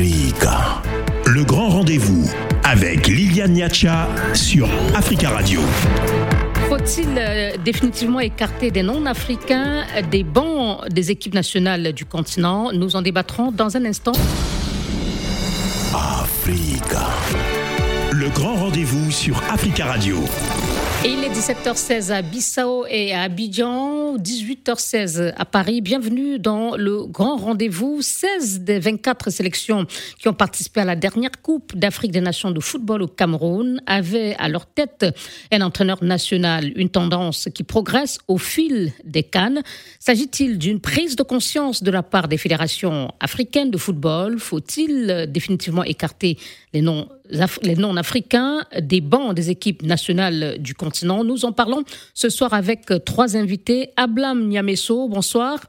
[0.00, 0.80] Africa.
[1.26, 2.26] Le grand rendez-vous
[2.64, 5.60] avec Liliane Niacha sur Africa Radio.
[6.70, 12.72] Faut-il euh, définitivement écarter des non-africains des bancs des équipes nationales du continent?
[12.72, 14.12] Nous en débattrons dans un instant.
[15.92, 17.10] Africa.
[18.10, 20.16] Le grand rendez-vous sur Africa Radio.
[21.02, 25.80] Et il est 17h16 à Bissau et à Abidjan, 18h16 à Paris.
[25.80, 28.02] Bienvenue dans le grand rendez-vous.
[28.02, 29.86] 16 des 24 sélections
[30.18, 34.36] qui ont participé à la dernière Coupe d'Afrique des Nations de football au Cameroun avaient
[34.38, 35.06] à leur tête
[35.50, 39.62] un entraîneur national, une tendance qui progresse au fil des cannes.
[40.00, 44.38] S'agit-il d'une prise de conscience de la part des fédérations africaines de football?
[44.38, 46.36] Faut-il définitivement écarter
[46.74, 47.08] les noms
[47.62, 51.24] les non-africains des bancs des équipes nationales du continent.
[51.24, 51.84] Nous en parlons
[52.14, 53.90] ce soir avec trois invités.
[53.96, 55.60] Ablam Niamesso, bonsoir.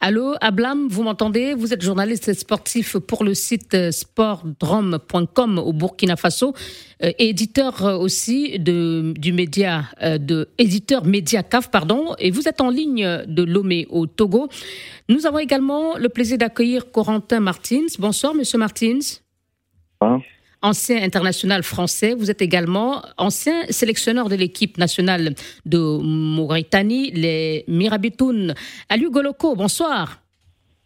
[0.00, 1.54] Allô, Ablam, vous m'entendez?
[1.54, 6.54] Vous êtes journaliste sportif pour le site sportdrome.com au Burkina Faso,
[7.02, 12.70] euh, éditeur aussi de, du média, euh, de éditeur Mediacaf, pardon, et vous êtes en
[12.70, 14.48] ligne de Lomé au Togo.
[15.08, 17.86] Nous avons également le plaisir d'accueillir Corentin Martins.
[17.98, 19.00] Bonsoir, Monsieur Martins.
[20.00, 20.22] Bonsoir
[20.62, 22.14] ancien international français.
[22.14, 25.34] Vous êtes également ancien sélectionneur de l'équipe nationale
[25.66, 28.54] de Mauritanie, les Mirabitoun.
[28.88, 30.20] Aliou Goloko, bonsoir.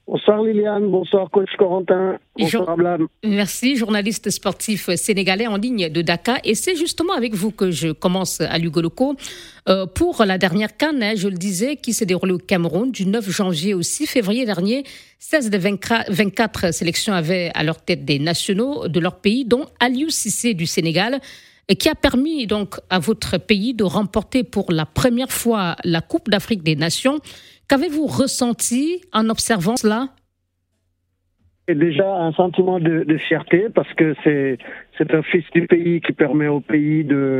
[0.08, 3.06] Bonsoir Liliane, bonsoir coach Corentin, bonsoir Ablam.
[3.22, 6.38] Merci, journaliste sportif sénégalais en ligne de Dakar.
[6.44, 9.14] Et c'est justement avec vous que je commence à Lugoloco
[9.68, 13.06] euh, pour la dernière canne, hein, je le disais, qui s'est déroulée au Cameroun du
[13.06, 14.82] 9 janvier au 6 février dernier.
[15.20, 20.10] 16 des 24 sélections avaient à leur tête des nationaux de leur pays, dont Aliou
[20.10, 21.20] Cissé du Sénégal
[21.68, 26.00] et qui a permis donc à votre pays de remporter pour la première fois la
[26.00, 27.20] Coupe d'Afrique des Nations.
[27.72, 30.08] Qu'avez-vous ressenti en observant cela?
[31.66, 34.58] Déjà un sentiment de, fierté parce que c'est
[35.14, 37.38] un fils du pays qui permet au pays de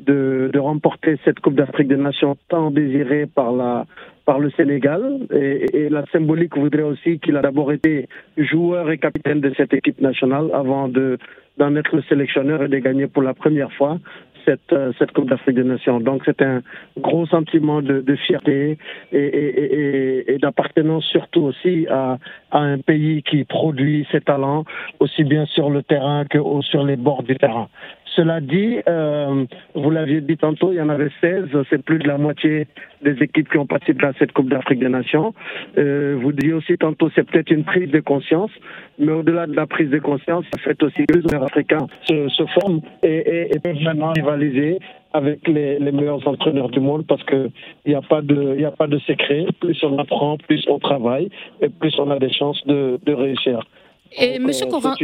[0.00, 3.86] de, remporter cette Coupe d'Afrique des Nations tant désirée par la
[4.26, 5.26] par le Sénégal.
[5.32, 8.06] Et, la symbolique voudrait aussi qu'il a d'abord été
[8.36, 11.16] joueur et capitaine de cette équipe nationale avant de
[11.56, 13.98] d'en être le sélectionneur et de gagner pour la première fois
[14.44, 16.00] cette, euh, cette Coupe d'Afrique des Nations.
[16.00, 16.62] Donc c'est un
[16.98, 18.78] gros sentiment de, fierté
[19.12, 22.18] et, d'appartenance surtout aussi à,
[22.50, 24.64] à, un pays qui produit ses talents
[24.98, 27.68] aussi bien sur le terrain que sur les bords du terrain.
[28.16, 29.44] Cela dit, euh,
[29.74, 32.66] vous l'aviez dit tantôt, il y en avait 16, c'est plus de la moitié
[33.02, 35.32] des équipes qui ont participé à cette Coupe d'Afrique des Nations.
[35.78, 38.50] Euh, vous disiez aussi tantôt, c'est peut-être une prise de conscience,
[38.98, 42.42] mais au-delà de la prise de conscience, ça fait aussi que les africains se, se
[42.60, 44.78] forment et, et, peuvent maintenant rivaliser
[45.12, 47.50] avec les, les, meilleurs entraîneurs du monde parce qu'il
[47.86, 49.46] n'y a pas de il a pas de secret.
[49.60, 53.64] Plus on apprend, plus on travaille et plus on a des chances de, de réussir.
[54.12, 54.96] Et Monsieur Corin,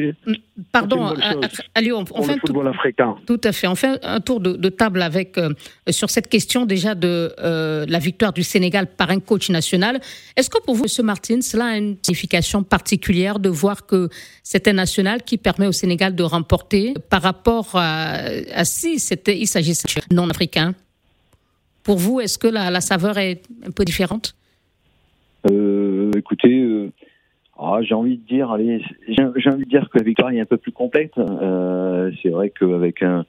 [0.72, 1.04] pardon,
[1.74, 3.16] à, Lyon, on, fait un football africain.
[3.26, 3.68] Tout à fait.
[3.68, 5.50] On fait un tour de, table avec euh,
[5.90, 10.00] sur cette question déjà de euh, la victoire du Sénégal par un coach national.
[10.36, 14.08] Est-ce que pour vous, Monsieur Martin, cela a une signification particulière de voir que
[14.42, 19.46] c'est un national qui permet au Sénégal de remporter par rapport à, si c'était il
[19.46, 20.74] s'agissait non africain?
[21.84, 24.34] Pour vous, est-ce que la, la, saveur est un peu différente?
[25.48, 26.90] Euh, Écoutez
[27.58, 30.44] ah, j'ai envie de dire, allez, j'ai envie de dire que la victoire est un
[30.44, 31.16] peu plus complète.
[31.16, 33.24] Euh, c'est vrai qu'avec un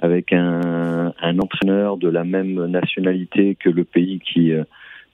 [0.00, 4.64] avec un, un, entraîneur de la même nationalité que le pays qui, euh,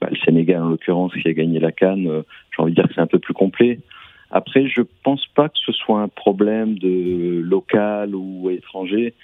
[0.00, 2.22] bah, le Sénégal en l'occurrence, qui a gagné la Cannes, euh,
[2.54, 3.80] j'ai envie de dire que c'est un peu plus complet.
[4.30, 9.14] Après, je pense pas que ce soit un problème de local ou étranger.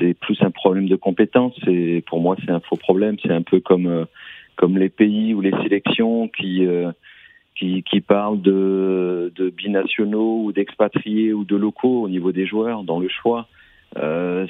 [0.00, 1.54] C'est plus un problème de compétence.
[1.68, 3.16] Et pour moi, c'est un faux problème.
[3.22, 4.04] C'est un peu comme euh,
[4.56, 6.66] comme les pays ou les sélections qui
[7.56, 12.84] qui, qui parle de, de binationaux ou d'expatriés ou de locaux au niveau des joueurs
[12.84, 13.48] dans le choix.
[13.96, 14.46] Euh,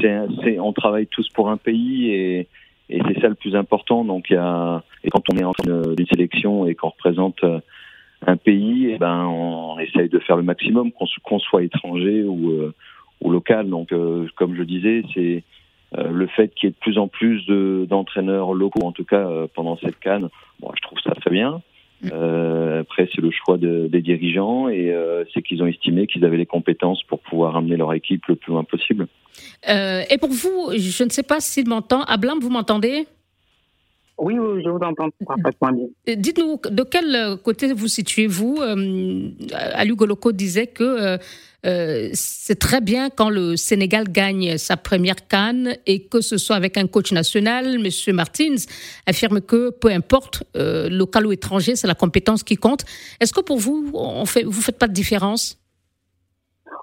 [0.00, 2.48] c'est, on travaille tous pour un pays et,
[2.90, 4.04] et c'est ça le plus important.
[4.04, 5.52] Donc, y a, et quand on est en
[5.94, 7.60] d'une sélection et qu'on représente euh,
[8.26, 12.74] un pays, eh ben, on essaye de faire le maximum, qu'on, soit étranger ou, euh,
[13.22, 13.68] ou local.
[13.70, 15.44] Donc, euh, comme je disais, c'est
[15.96, 19.28] le fait qu'il y ait de plus en plus de, d'entraîneurs locaux, en tout cas
[19.54, 20.28] pendant cette canne.
[20.58, 21.62] Bon, je trouve ça très bien.
[22.12, 26.24] Euh, après, c'est le choix de, des dirigeants et euh, c'est qu'ils ont estimé qu'ils
[26.24, 29.06] avaient les compétences pour pouvoir amener leur équipe le plus loin possible.
[29.68, 32.02] Euh, et pour vous, je ne sais pas s'il m'entend.
[32.02, 33.06] Ablam, vous m'entendez?
[34.18, 36.16] Oui, je vous entends parfaitement bien.
[36.16, 39.30] Dites-nous, de quel côté vous situez-vous euh,
[39.74, 41.18] Ali Goloko disait que
[41.66, 46.56] euh, c'est très bien quand le Sénégal gagne sa première canne et que ce soit
[46.56, 47.78] avec un coach national.
[47.78, 48.56] Monsieur Martins
[49.06, 52.84] affirme que peu importe, euh, local ou étranger, c'est la compétence qui compte.
[53.20, 55.58] Est-ce que pour vous, vous faites pas de différence?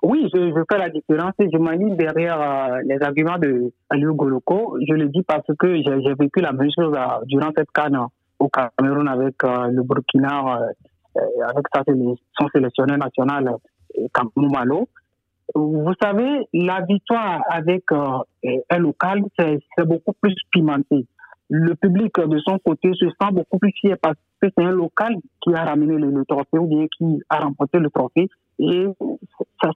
[0.04, 4.78] Oui, je, fais la différence et je m'aligne derrière euh, les arguments de Aliou Goloko.
[4.88, 6.96] Je le dis parce que j'ai vécu la même chose
[7.26, 8.00] durant cette canne
[8.40, 10.60] au Cameroun avec le Burkina,
[11.16, 11.66] avec
[12.40, 13.58] son sélectionneur national
[15.56, 18.20] vous savez, la victoire avec euh,
[18.70, 21.06] un local, c'est beaucoup plus pimenté.
[21.50, 25.16] Le public, de son côté, se sent beaucoup plus fier parce que c'est un local
[25.42, 28.30] qui a ramené le, trophée ou bien qui a remporté le trophée.
[28.60, 28.86] Et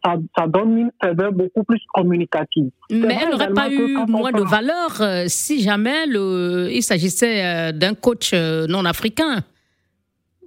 [0.03, 2.69] ça, donne une faveur beaucoup plus communicative.
[2.91, 7.71] Mais elle n'aurait pas eu moins de valeur euh, si jamais le, il s'agissait euh,
[7.71, 9.39] d'un coach non africain.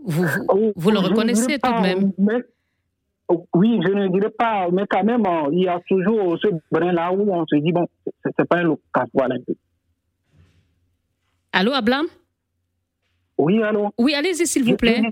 [0.04, 0.25] Vous,
[0.76, 2.12] vous, le reconnaissez tout de même.
[3.54, 7.12] Oui, je ne dirais pas, mais quand même, euh, il y a toujours ce brin-là
[7.12, 7.86] où on se dit, bon,
[8.25, 9.34] c'est pas un local, voilà.
[11.52, 12.06] Allô, Ablam?
[13.36, 13.90] Oui, allô?
[13.98, 15.02] Oui, allez-y, s'il vous plaît.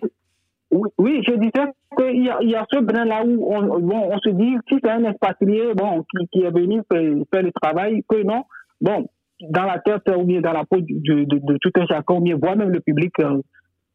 [0.71, 4.19] Oui, je disais qu'il y, a, il y a ce brin-là où on, bon, on
[4.19, 8.45] se dit, si c'est un expatrié bon, qui, est venu faire, le travail, que non,
[8.81, 9.07] bon,
[9.41, 12.37] dans la tête ou bien dans la peau de, de, tout un chacun, ou bien
[12.37, 13.41] voire même le public, euh,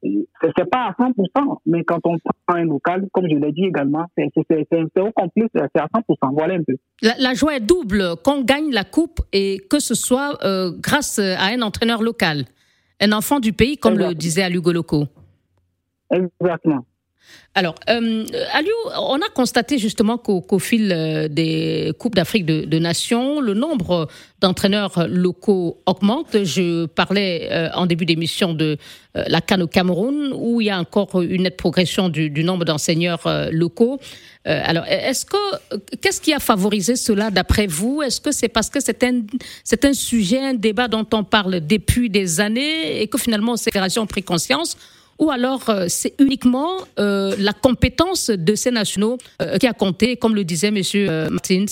[0.04, 4.06] c'est pas à 100%, mais quand on prend un local, comme je l'ai dit également,
[4.18, 4.32] c'est
[5.00, 6.34] au complet, c'est à 100%.
[6.34, 6.76] Voilà un peu.
[7.02, 11.48] La, joie est double qu'on gagne la coupe et que ce soit euh, grâce à
[11.48, 12.46] un entraîneur local,
[13.00, 15.06] un enfant du pays, comme le disait Alugo Loco.
[16.12, 16.86] Exactement.
[17.54, 23.42] Alors, euh, Aliou, on a constaté justement qu'au fil euh, des Coupes d'Afrique de, Nations,
[23.42, 24.08] le nombre
[24.40, 26.44] d'entraîneurs locaux augmente.
[26.44, 28.78] Je parlais euh, en début d'émission de
[29.18, 32.64] euh, la Cannes au Cameroun, où il y a encore une nette progression du, nombre
[32.64, 33.18] d'enseignants
[33.52, 34.00] locaux.
[34.46, 35.38] alors, est-ce que
[35.98, 38.02] qu'est-ce qui a favorisé cela d'après vous?
[38.02, 39.22] Est-ce que c'est parce que c'est un
[39.84, 44.04] un sujet, un débat dont on parle depuis des années et que finalement ces fédérations
[44.04, 44.78] ont pris conscience?
[45.22, 50.18] Ou alors euh, c'est uniquement euh, la compétence de ces nationaux euh, qui a compté,
[50.18, 51.30] comme le disait M.
[51.32, 51.66] Martins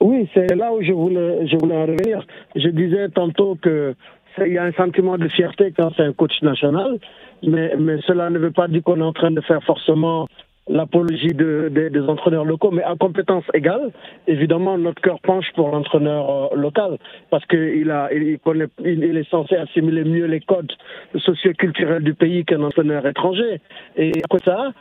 [0.00, 2.26] Oui, c'est là où je voulais, en revenir.
[2.56, 3.94] Je disais tantôt que
[4.38, 6.98] il y a un sentiment de fierté quand c'est un coach national,
[7.42, 10.26] mais, mais cela ne veut pas dire qu'on est en train de faire forcément
[10.72, 13.90] l'apologie de, des entraîneurs locaux, mais à compétence égale,
[14.26, 16.96] évidemment, notre cœur penche pour l'entraîneur euh, local
[17.30, 20.72] parce qu'il a, il, connaît, il, est censé assimiler mieux les codes
[21.16, 23.60] socioculturels du pays qu'un entraîneur étranger.
[23.96, 24.72] Et après ça,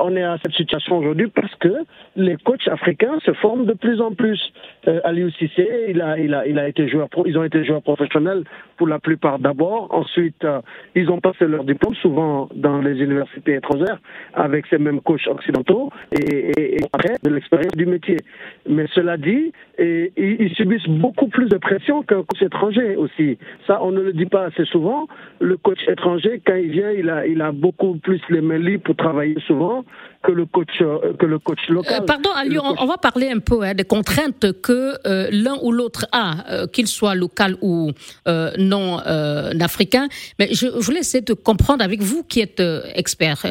[0.00, 1.74] on est à cette situation aujourd'hui parce que
[2.16, 4.40] les coachs africains se forment de plus en plus.
[4.86, 7.82] Euh, Aliou Cissé, il a, il a, il a été joueur, ils ont été joueurs
[7.82, 8.44] professionnels
[8.76, 9.88] pour la plupart d'abord.
[9.90, 10.60] Ensuite, euh,
[10.94, 13.98] ils ont passé leur diplôme souvent dans les universités étrangères
[14.34, 18.16] avec ces mêmes coachs occidentaux et, après de l'expérience du métier.
[18.68, 23.38] Mais cela dit, ils subissent beaucoup plus de pression qu'un coach étranger aussi.
[23.66, 25.06] Ça, on ne le dit pas assez souvent.
[25.40, 28.84] Le coach étranger, quand il vient, il a, il a beaucoup plus les mains libres
[28.84, 29.84] pour travailler souvent
[30.22, 32.02] que le coach, euh, que le coach local.
[32.02, 35.72] Euh, pardon, Ali, on, va parler un peu hein, des contraintes que euh, l'un ou
[35.72, 37.92] l'autre a, qu'il soit local ou
[38.26, 40.08] non africain.
[40.38, 42.62] Mais je, voulais essayer de comprendre avec vous qui êtes
[42.94, 43.44] expert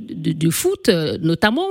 [0.00, 0.88] du, foot,
[1.20, 1.68] notamment,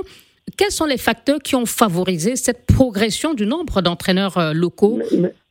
[0.56, 5.00] quels sont les facteurs qui ont favorisé cette progression du nombre d'entraîneurs locaux?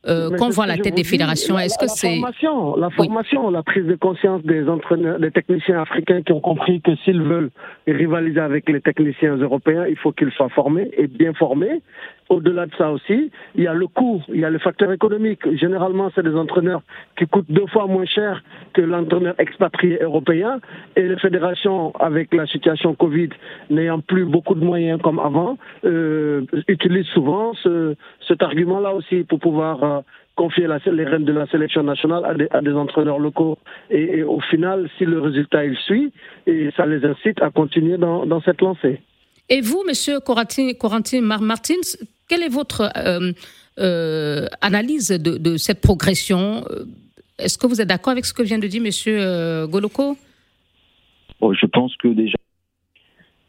[0.06, 3.62] Euh, qu'on voit à la tête des fédérations Est-ce que c'est formation, la formation, la
[3.62, 7.50] prise de conscience des entraîneurs, des techniciens africains qui ont compris que s'ils veulent
[7.86, 11.82] rivaliser avec les techniciens européens, il faut qu'ils soient formés et bien formés.
[12.30, 15.40] Au-delà de ça aussi, il y a le coût, il y a le facteur économique.
[15.56, 16.80] Généralement, c'est des entraîneurs
[17.18, 20.60] qui coûtent deux fois moins cher que l'entraîneur expatrié européen.
[20.94, 23.30] Et les fédérations, avec la situation Covid,
[23.68, 27.96] n'ayant plus beaucoup de moyens comme avant, euh, utilisent souvent ce,
[28.28, 30.00] cet argument-là aussi pour pouvoir euh,
[30.36, 33.58] confier les rênes de la sélection nationale à des, entraîneurs locaux.
[33.90, 36.12] Et, au final, si le résultat il suit,
[36.46, 39.00] et ça les incite à continuer dans, cette lancée.
[39.48, 40.70] Et vous, Monsieur Corentin
[41.22, 41.88] Martins,
[42.30, 43.32] quelle est votre euh,
[43.78, 46.64] euh, analyse de, cette progression?
[47.40, 50.16] Est-ce que vous êtes d'accord avec ce que vient de dire Monsieur Goloko
[51.42, 52.36] Je pense que déjà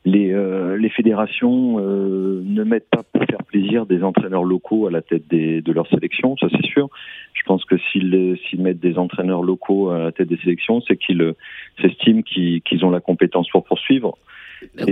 [0.03, 5.01] les, euh, fédérations euh, ne mettent pas pour faire plaisir des entraîneurs locaux à la
[5.01, 6.89] tête de leur sélection, ça c'est sûr.
[7.33, 11.33] Je pense que s'ils mettent des entraîneurs locaux à la tête des sélections, c'est qu'ils
[11.81, 14.17] s'estiment qu'ils ont la compétence pour poursuivre.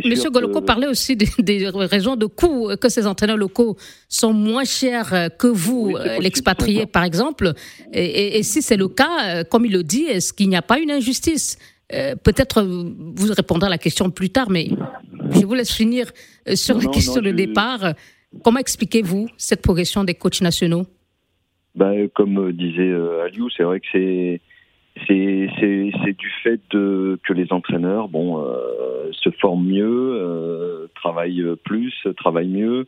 [0.05, 5.29] Monsieur Goloko parlait aussi des, raisons de coût, que ces entraîneurs locaux sont moins chers
[5.37, 7.53] que vous, l'expatrié par exemple.
[7.93, 10.91] Et, si c'est le cas, comme il le dit, est-ce qu'il n'y a pas une
[10.91, 11.57] injustice?
[11.89, 14.69] Peut-être vous répondrez à la question plus tard, mais
[15.31, 16.11] je vous laisse finir
[16.53, 17.93] sur la question de départ.
[18.43, 20.85] Comment expliquez-vous cette progression des coachs nationaux?
[21.75, 22.93] Bah, Comme disait
[23.25, 24.41] Aliou, c'est vrai que c'est
[25.07, 31.93] c'est du fait de, que les entraîneurs bon, euh, se forment mieux, euh, travaillent plus,
[32.17, 32.87] travaillent mieux.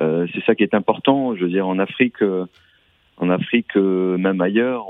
[0.00, 1.34] Euh, c'est ça qui est important.
[1.34, 2.22] Je veux dire, en Afrique,
[3.18, 4.86] en Afrique, même ailleurs,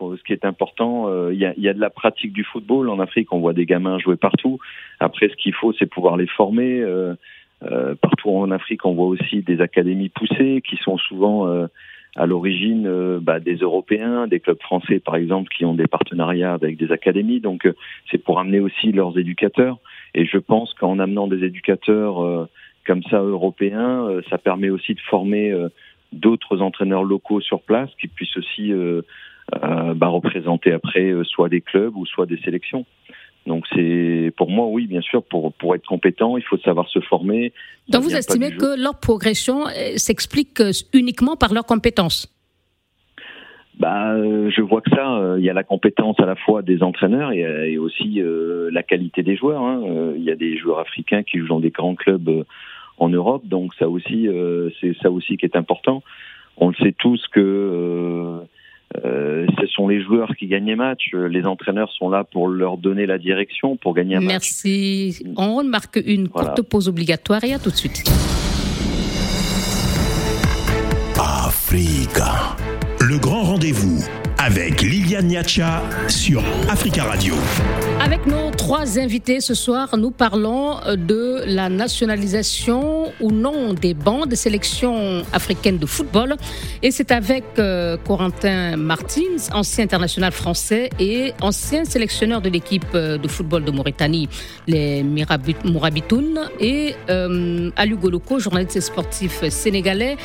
[0.00, 2.90] ce, qui est important, il y a, y, a, de la pratique du football.
[2.90, 4.58] En Afrique, on voit des gamins jouer partout.
[5.00, 6.84] Après, ce qu'il faut, c'est pouvoir les former.
[8.00, 11.68] partout en Afrique, on voit aussi des académies poussées qui sont souvent
[12.16, 16.54] à l'origine euh, bah, des Européens, des clubs français par exemple, qui ont des partenariats
[16.54, 17.40] avec des académies.
[17.40, 17.74] Donc euh,
[18.10, 19.78] c'est pour amener aussi leurs éducateurs.
[20.14, 22.48] Et je pense qu'en amenant des éducateurs euh,
[22.86, 25.54] comme ça européens, ça permet aussi de former
[26.12, 28.74] d'autres entraîneurs locaux sur place qui puissent aussi
[29.50, 32.84] bah, représenter après soit des clubs ou soit des sélections.
[33.46, 37.00] Donc c'est pour moi oui bien sûr pour pour être compétent il faut savoir se
[37.00, 37.52] former.
[37.88, 42.30] Donc vous estimez que leur progression euh, s'explique euh, uniquement par leurs compétences?
[43.78, 46.82] Bah, euh, je vois que ça, il y a la compétence à la fois des
[46.84, 49.62] entraîneurs et, aussi la qualité des joueurs.
[49.62, 50.12] Hein.
[50.16, 52.44] Il y a des joueurs africains qui jouent dans des grands clubs
[52.98, 54.28] en Europe, donc ça aussi,
[54.80, 56.04] c'est ça aussi qui est important.
[56.56, 58.38] On le sait tous que
[59.04, 61.12] euh, ce sont les joueurs qui gagnent les matchs.
[61.14, 64.32] Les entraîneurs sont là pour leur donner la direction, pour gagner un match.
[64.32, 65.24] Merci.
[65.36, 68.04] On remarque une courte pause obligatoire et à tout de suite.
[71.18, 72.56] Africa.
[73.00, 74.04] Le grand rendez-vous
[74.38, 77.34] avec Liliane Niacha sur Africa Radio.
[78.00, 84.28] Avec nos trois invités ce soir, nous parlons de la nationalisation ou non des bancs
[84.28, 86.36] de sélection africaine de football.
[86.82, 93.18] Et c'est avec euh, Corentin Martins, ancien international français et ancien sélectionneur de l'équipe euh,
[93.18, 94.28] de football de Mauritanie,
[94.66, 100.16] les Mourabitoun, et euh, Alu Goloko, journaliste sportif sénégalais,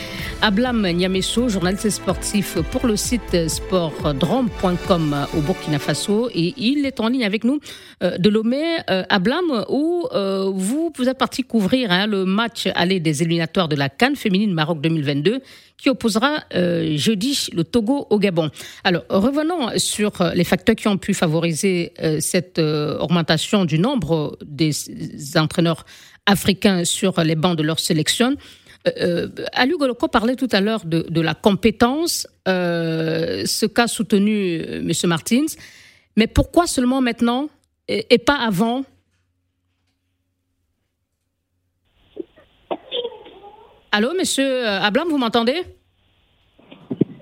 [0.42, 7.00] Ablam Niamesso, journaliste sportif pour le site sport drone.com au Burkina Faso et il est
[7.00, 7.60] en ligne avec nous
[8.04, 12.26] euh, de Lomé euh, à Blam où euh, vous, vous êtes parti couvrir hein, le
[12.26, 15.42] match aller des éliminatoires de la Cannes féminine Maroc 2022
[15.78, 18.50] qui opposera jeudi le Togo au Gabon.
[18.84, 24.74] Alors revenons sur les facteurs qui ont pu favoriser cette augmentation du nombre des
[25.38, 25.86] entraîneurs
[26.26, 28.36] africains sur les bancs de leur sélection.
[28.88, 34.80] Euh, Alu Goloko parlait tout à l'heure de, la compétence, euh, ce qu'a soutenu euh,
[34.80, 34.92] M.
[35.06, 35.46] Martins.
[36.16, 37.50] Mais pourquoi seulement maintenant
[37.90, 38.84] et, pas avant?
[43.92, 45.62] Allô, monsieur Ablam, vous m'entendez?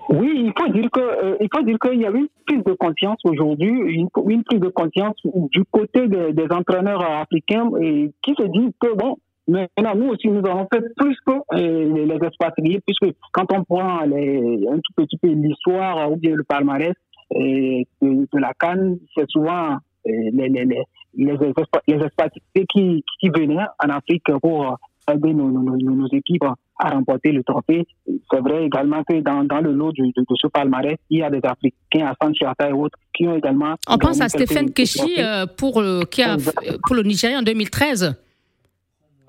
[0.09, 3.19] Oui, il faut dire que il faut dire qu'il y a une prise de conscience
[3.23, 4.09] aujourd'hui, une,
[4.43, 9.17] prise de conscience du côté des, entraîneurs africains et qui se disent que bon,
[9.49, 14.01] Maintenant, nous aussi, nous avons fait plus que euh, les expatriés, puisque quand on prend
[14.01, 16.93] les, un tout petit peu l'histoire ou bien le palmarès
[17.33, 19.75] euh, de, la Cannes, c'est souvent euh,
[20.07, 20.83] les, les, les,
[21.15, 24.77] les, expatriés qui, qui venaient en Afrique pour
[25.11, 26.45] aider nos, nos, nos, équipes
[26.79, 27.87] à remporter le trophée.
[28.05, 31.29] C'est vrai également que dans, dans le lot de, de, ce palmarès, il y a
[31.29, 33.75] des Africains à Sanchiata et autres qui ont également.
[33.87, 35.19] On pense à Stéphane Keshi
[35.57, 36.37] pour, qui a,
[36.85, 38.15] pour le Nigeria en 2013.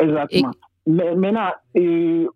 [0.00, 0.52] Exactement.
[0.87, 1.50] Mais maintenant,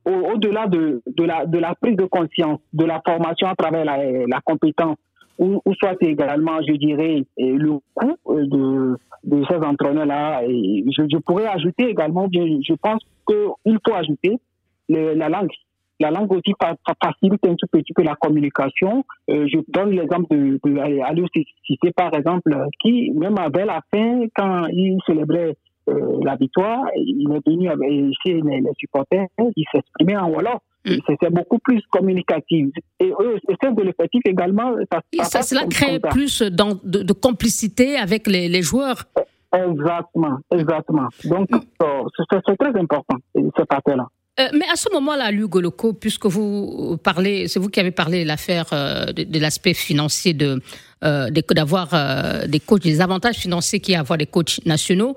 [0.04, 3.96] au-delà de, de, la, de la prise de conscience, de la formation à travers la,
[4.26, 4.98] la compétence,
[5.42, 11.46] ou, soit également, je dirais, le coût euh, de, de ces entraîneurs-là, je, je, pourrais
[11.46, 14.38] ajouter également, je pense qu'il faut ajouter
[14.88, 15.50] la langue.
[16.00, 19.04] La langue aussi facilite un petit peu la communication.
[19.30, 21.26] Euh, je donne l'exemple de, de
[21.64, 25.56] citer par exemple, qui, même avait la fin, quand il célébrait
[25.88, 27.88] euh, la victoire, il est venu avec
[28.24, 30.60] les, les supporters, il s'exprimait en Wolof.
[30.84, 30.96] Mm.
[31.06, 32.68] C'est beaucoup plus communicatif.
[32.98, 34.74] Et eux, c'est de l'effectif également.
[34.90, 39.04] Ça, ça, cela crée plus de, de, complicité avec les, les, joueurs.
[39.54, 41.08] Exactement, exactement.
[41.24, 41.60] Donc, mm.
[41.82, 42.02] euh,
[42.46, 44.06] c'est très important, ce parti-là.
[44.40, 48.22] Euh, mais à ce moment-là, Hugo Loco, puisque vous parlez, c'est vous qui avez parlé
[48.22, 50.60] de l'affaire de, de l'aspect financier de
[51.02, 51.88] d'avoir
[52.46, 55.16] des coachs, des avantages financiers qu'il y a à avoir des coachs nationaux.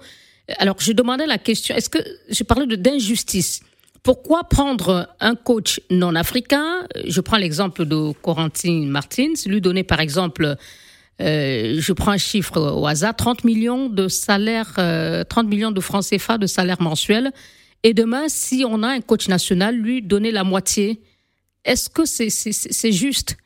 [0.57, 3.61] Alors, je demandais la question, est-ce que je parlais d'injustice
[4.05, 6.87] pourquoi prendre un coach non africain?
[7.07, 10.55] Je prends l'exemple de Corentin Martins, lui donner par exemple
[11.19, 14.75] je prends un chiffre au hasard, 30 millions de salaires,
[15.27, 17.31] 30 millions de francs CFA de salaire mensuel.
[17.83, 21.01] Et demain, si on a un coach national, lui donner la moitié,
[21.63, 23.37] est-ce que c'est juste?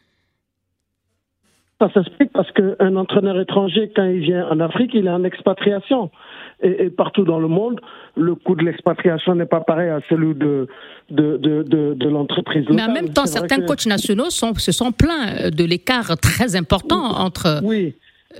[1.80, 6.12] Ça s'explique parce qu'un entraîneur étranger, quand il vient en Afrique, il est en expatriation.
[6.62, 7.80] Et, partout dans le monde,
[8.18, 10.68] le coût de l'expatriation n'est pas pareil à celui de,
[11.10, 15.50] de, de, de, l'entreprise Mais en même temps, certains coachs nationaux sont, se sont plaints
[15.50, 17.96] de l'écart très important entre oui.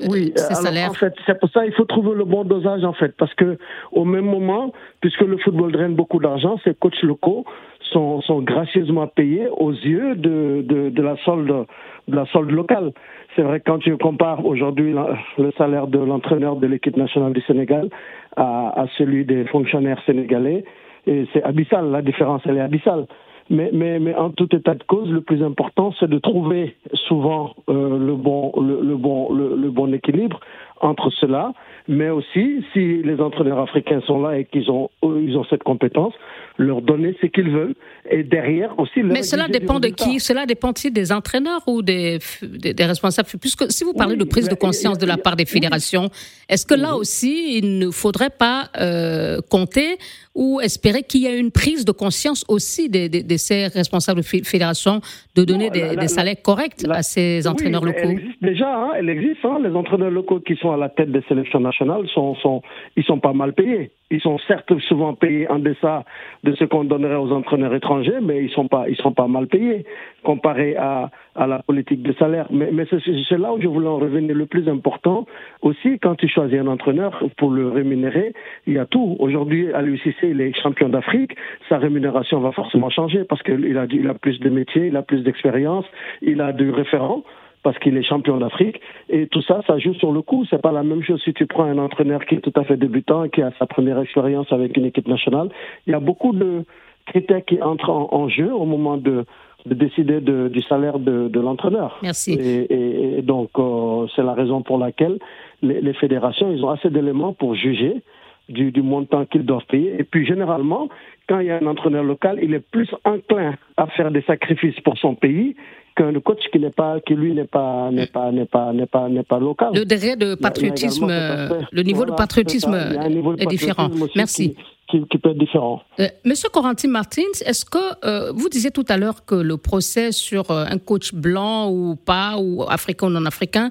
[0.08, 3.34] Oui, en fait, c'est pour ça qu'il faut trouver le bon dosage en fait, parce
[3.34, 3.58] que
[3.92, 7.44] au même moment, puisque le football draine beaucoup d'argent, ces coachs locaux
[7.92, 11.66] sont, sont gracieusement payés aux yeux de, de, de la solde
[12.10, 12.92] de la solde locale.
[13.36, 14.94] C'est vrai quand tu compares aujourd'hui
[15.38, 17.90] le salaire de l'entraîneur de l'équipe nationale du Sénégal
[18.36, 20.64] à, celui des fonctionnaires sénégalais,
[21.06, 21.92] c'est abyssal.
[21.92, 23.06] La différence, elle est abyssale.
[23.52, 27.56] Mais, mais, mais en tout état de cause, le plus important, c'est de trouver souvent
[27.68, 30.40] euh, le, bon, le, le bon, le, le, bon équilibre
[30.82, 31.54] entre cela,
[31.88, 36.14] mais aussi, si les entraîneurs africains sont là et qu'ils ont, ils ont cette compétence,
[36.60, 37.76] leur donner ce qu'ils veulent.
[38.12, 39.02] Et derrière aussi...
[39.02, 40.20] Mais cela dépend de qui?
[40.20, 43.30] Cela dépend aussi des entraîneurs ou des, des, responsables?
[43.40, 46.10] Puisque si vous parlez de prise de conscience de la part des fédérations,
[46.50, 49.98] est-ce que là aussi, il ne faudrait pas euh, compter
[50.36, 54.22] ou espérer qu'il y ait une prise de conscience aussi de, de, de ces responsables
[54.22, 55.02] de fédérations
[55.36, 58.00] de donner des, salaires corrects à ces entraîneurs locaux?
[58.04, 59.44] Elle existe déjà, hein, elle existe.
[59.44, 62.62] Hein, les entraîneurs locaux qui sont à la tête des sélections nationales sont, sont,
[62.98, 63.92] ils sont pas mal payés.
[64.12, 66.04] Ils sont certes souvent payés en deçà
[66.44, 69.48] de ce qu'on donnerait aux entraîneurs étrangers, mais ils sont pas, ils sont pas mal
[69.48, 69.86] payés
[70.24, 72.48] comparé à, à la politique de salaire.
[72.50, 74.36] Mais, mais c'est là où je voulais en revenir.
[74.36, 75.26] Le plus important
[75.62, 78.34] aussi, quand tu choisis un entraîneur pour le rémunérer,
[78.68, 79.16] il y a tout.
[79.20, 81.36] Aujourd'hui, à l'UCC, il est champion d'Afrique.
[81.68, 85.04] Sa rémunération va forcément changer parce qu'il a, il a plus de métiers, il a
[85.04, 85.86] plus d'expérience,
[86.22, 87.24] il a du référent
[87.64, 88.80] parce qu'il est champion d'Afrique.
[89.10, 90.46] Et tout ça, ça joue sur le coup.
[90.50, 92.78] C'est pas la même chose si tu prends un entraîneur qui est tout à fait
[92.78, 95.50] débutant et qui a sa première expérience avec une équipe nationale.
[95.88, 96.64] Il y a beaucoup de
[97.08, 99.26] critères qui entrent en, jeu au moment de,
[99.66, 102.00] de décider de, du salaire de, de l'entraîneur.
[102.04, 102.34] Merci.
[102.34, 105.18] Et, et, donc, euh, c'est la raison pour laquelle
[105.62, 108.02] les, les fédérations, ils ont assez d'éléments pour juger
[108.50, 109.96] du, du montant qu'ils doivent payer.
[110.00, 110.90] Et puis, généralement,
[111.28, 114.80] quand il y a un entraîneur local, il est plus enclin à faire des sacrifices
[114.84, 115.56] pour son pays
[115.96, 119.10] qu'un coach qui n'est pas, qui lui n'est pas, n'est pas, n'est pas, n'est pas,
[119.10, 119.72] n'est pas local.
[119.74, 123.90] Le degré de patriotisme, le niveau de patriotisme est, différent.
[124.16, 124.56] Merci.
[124.90, 125.84] Qui, peut être différent.
[126.00, 130.12] Euh, Monsieur Corentin Martins, est-ce que euh, vous disiez tout à l'heure que le procès
[130.12, 133.70] sur euh, un coach blanc ou pas, ou africain ou non africain,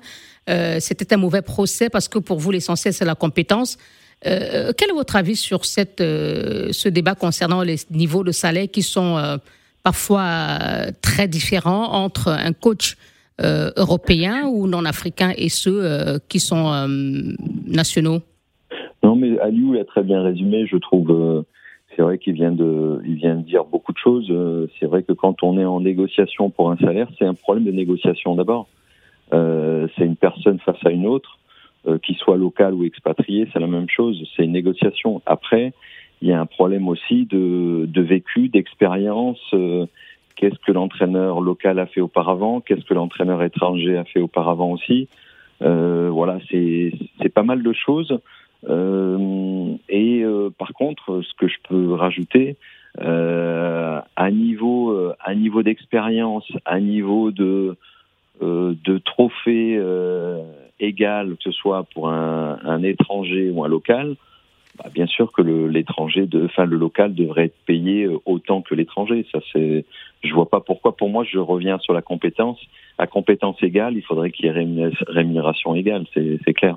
[0.79, 3.77] c'était un mauvais procès parce que pour vous l'essentiel c'est la compétence.
[4.23, 9.39] Quel est votre avis sur cette, ce débat concernant les niveaux de salaire qui sont
[9.83, 12.97] parfois euh, très différents entre un coach
[13.41, 16.69] euh, européen ou non africain et ceux euh, qui sont
[17.67, 18.21] nationaux?
[19.03, 21.45] Non, mais Aliou l'a très bien résumé, je trouve.
[21.95, 22.55] c'est vrai qu'il vient
[23.21, 24.31] vient de dire beaucoup de choses.
[24.79, 27.73] c'est vrai que quand on est en négociation pour un salaire, c'est un problème de
[27.73, 28.67] négociation d'abord.
[29.31, 31.38] c'est une personne face à une autre,
[32.03, 34.23] qui soit locale ou expatriée, c'est la même chose.
[34.37, 35.23] C'est une négociation.
[35.25, 35.73] Après,
[36.21, 39.41] il y a un problème aussi de, de vécu, d'expérience.
[39.55, 39.87] Euh,
[40.37, 45.09] qu'est-ce que l'entraîneur local a fait auparavant Qu'est-ce que l'entraîneur étranger a fait auparavant aussi
[45.63, 46.93] euh, Voilà, c'est
[47.33, 48.19] pas mal de choses.
[48.69, 52.57] Euh, et euh, par contre, ce que je peux rajouter,
[53.01, 57.77] euh, à niveau, à niveau d'expérience, à niveau de,
[58.41, 59.81] de trophée
[60.81, 64.17] égal, que ce soit pour un, étranger ou un local,
[64.77, 69.27] bah, bien sûr que l'étranger, enfin le local devrait être payé euh, autant que l'étranger.
[69.33, 69.85] Ça c'est,
[70.23, 70.97] je vois pas pourquoi.
[70.97, 72.59] Pour moi, je reviens sur la compétence.
[72.99, 76.05] À compétence égale, il faudrait qu'il y ait rémunération égale.
[76.15, 76.77] C'est clair.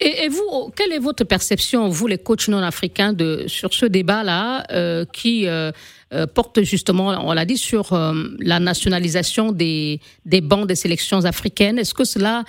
[0.00, 4.64] Et, vous, quelle est votre perception, vous les coachs non africains, de, sur ce débat-là
[4.72, 5.70] euh, qui euh,
[6.12, 7.90] euh, porte justement, on l'a dit, sur
[8.38, 12.44] la nationalisation des, des bancs des sélections africaines Est-ce que cela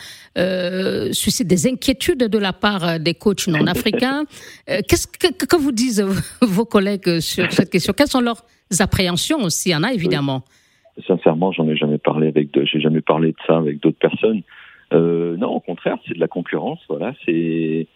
[1.12, 4.26] suscite des inquiétudes de la part des coachs non africains?
[4.68, 6.06] Qu'est-ce que, que, vous disent
[6.42, 7.94] vos collègues sur cette question?
[7.94, 8.44] Quelles sont leurs
[8.80, 10.44] appréhensions aussi Il y en a évidemment?
[11.06, 14.42] Sincèrement, j'en ai jamais parlé avec, j'ai jamais parlé de ça avec d'autres personnes.
[14.94, 16.80] Euh, non, au contraire, c'est de la concurrence.
[16.90, 17.88] Voilà, c'est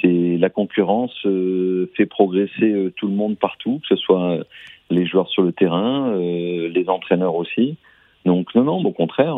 [0.00, 4.38] c'est la concurrence euh, fait progresser euh, tout le monde partout, que ce soit
[4.90, 7.76] les joueurs sur le terrain, euh, les entraîneurs aussi.
[8.24, 9.36] Donc non, non, au contraire,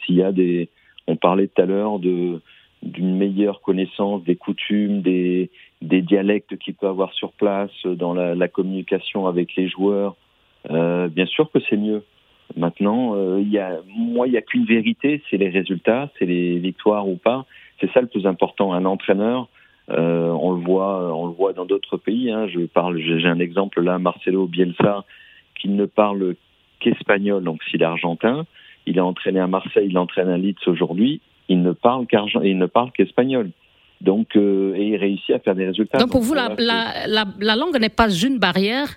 [0.00, 0.68] s'il y a des,
[1.08, 2.40] on parlait tout à l'heure de
[2.82, 5.50] d'une meilleure connaissance des coutumes, des,
[5.82, 10.14] des dialectes qu'il peut avoir sur place, dans la, la communication avec les joueurs,
[10.70, 12.04] bien sûr que c'est mieux.
[12.56, 16.58] Maintenant, euh, y a, moi, il n'y a qu'une vérité, c'est les résultats, c'est les
[16.58, 17.46] victoires ou pas.
[17.80, 18.72] C'est ça le plus important.
[18.72, 19.48] Un entraîneur,
[19.90, 22.30] euh, on le voit, on le voit dans d'autres pays.
[22.30, 22.46] Hein.
[22.48, 25.04] Je parle, j'ai un exemple là, Marcelo Bielsa,
[25.60, 26.36] qui ne parle
[26.80, 28.46] qu'espagnol, donc s'il est argentin,
[28.86, 32.06] il a entraîné à Marseille, il entraîne à Leeds aujourd'hui, il ne parle
[32.42, 33.50] il ne parle qu'espagnol.
[34.00, 35.98] Donc, euh, et il réussit à faire des résultats.
[35.98, 38.88] Donc, pour vous, la, la, la, langue n'est pas une barrière?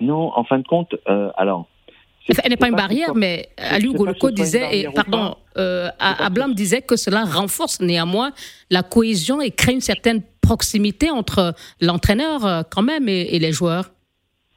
[0.00, 1.68] Non, en fin de compte, euh, alors.
[2.28, 6.96] Elle n'est pas, une barrière, mais Aliou Goloko disait, et, pardon, euh, Ablam disait que
[6.96, 8.32] cela renforce néanmoins
[8.70, 13.90] la cohésion et crée une certaine proximité entre l'entraîneur euh, quand même et, les joueurs.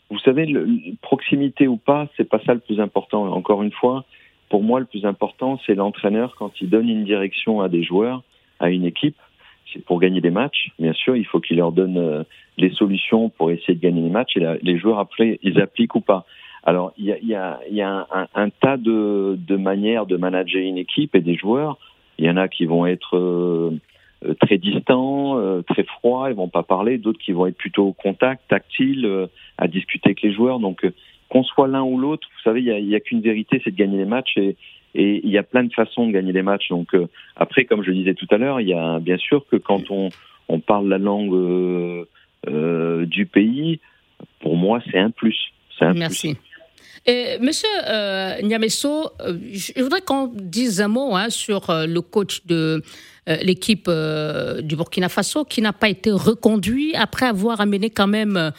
[0.09, 0.67] Vous savez, le,
[1.01, 3.25] proximité ou pas, c'est pas ça le plus important.
[3.31, 4.03] Encore une fois,
[4.49, 8.23] pour moi, le plus important, c'est l'entraîneur quand il donne une direction à des joueurs
[8.59, 9.15] à une équipe,
[9.73, 10.71] c'est pour gagner des matchs.
[10.77, 12.23] Bien sûr, il faut qu'il leur donne euh,
[12.57, 16.01] les solutions pour essayer de gagner les matchs et les joueurs après, ils appliquent ou
[16.01, 16.25] pas.
[16.63, 20.17] Alors, il y a, y a, y a un, un, tas de, de, manières de
[20.17, 21.77] manager une équipe et des joueurs.
[22.17, 23.71] Il y en a qui vont être euh,
[24.25, 26.97] euh, très distants, très froids, ils vont pas parler.
[26.97, 30.59] D'autres qui vont être plutôt au contact, tactile, à discuter avec les joueurs.
[30.59, 30.85] Donc,
[31.29, 33.75] qu'on soit l'un ou l'autre, vous savez, il n'y a, a qu'une vérité, c'est de
[33.75, 34.37] gagner les matchs.
[34.37, 34.55] Et,
[34.95, 36.69] et il y a plein de façons de gagner des matchs.
[36.69, 39.55] Donc euh, après, comme je disais tout à l'heure, il y a bien sûr que
[39.55, 40.09] quand on,
[40.49, 42.05] on parle la langue euh,
[42.47, 43.79] euh du pays,
[44.39, 45.37] pour moi, c'est un plus.
[45.79, 46.37] Un Merci.
[47.07, 52.83] Monsieur euh, euh, je voudrais qu'on dise un mot hein, sur le coach de
[53.27, 58.51] l'équipe du Burkina Faso qui n'a pas été reconduit après avoir amené quand même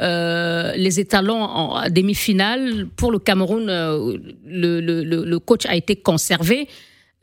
[0.00, 2.86] euh, les étalons en demi-finale.
[2.96, 6.68] Pour le Cameroun, euh, le, coach a été conservé.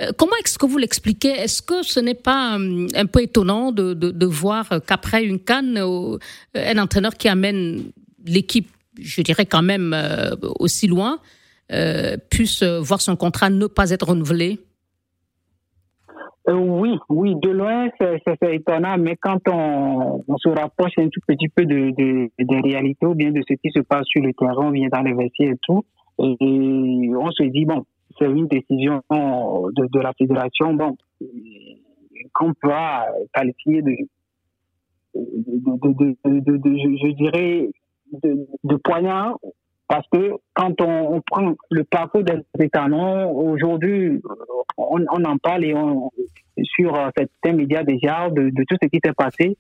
[0.02, 1.30] Euh, comment est-ce que vous l'expliquez?
[1.30, 5.78] Est-ce que ce n'est pas un peu étonnant de voir qu'après une canne,
[6.54, 7.84] un entraîneur qui amène
[8.26, 9.96] l'équipe, je dirais quand même
[10.60, 11.20] aussi loin,
[12.30, 14.60] puisse voir son contrat ne pas être renouvelé.
[16.48, 21.50] Euh, oui, oui, de loin, c'est étonnant, mais quand on, se rapproche un tout petit
[21.50, 24.70] peu de, de, des réalités ou bien de ce qui se passe sur le terrain,
[24.72, 25.84] vient dans les vestiaires et tout,
[26.20, 27.84] et on se dit, bon,
[28.20, 30.96] c'est une décision de, la fédération, bon,
[32.34, 32.70] qu'on peut
[33.34, 33.96] qualifier de,
[35.16, 37.70] de, je, dirais,
[38.12, 39.38] de, poignard
[39.88, 44.20] parce que quand on, prend le parcours des étalons, aujourd'hui,
[44.78, 46.10] on, en parle et on,
[46.64, 49.58] sur certains médias déjà de, tout ce qui s'est passé.